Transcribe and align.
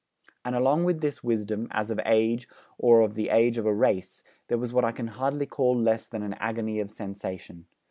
And 0.43 0.55
along 0.55 0.85
with 0.85 1.01
this 1.01 1.23
wisdom, 1.23 1.67
as 1.69 1.91
of 1.91 1.99
age 2.07 2.47
or 2.79 3.01
of 3.01 3.13
the 3.13 3.29
age 3.29 3.59
of 3.59 3.67
a 3.67 3.71
race, 3.71 4.23
there 4.47 4.57
was 4.57 4.73
what 4.73 4.83
I 4.83 4.91
can 4.91 5.05
hardly 5.09 5.45
call 5.45 5.79
less 5.79 6.07
than 6.07 6.23
an 6.23 6.33
agony 6.39 6.79
of 6.79 6.89
sensation. 6.89 7.67